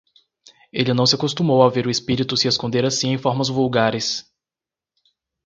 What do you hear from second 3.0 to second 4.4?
em formas vulgares.